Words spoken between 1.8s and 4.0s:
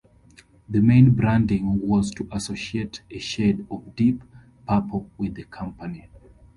was to associate a shade of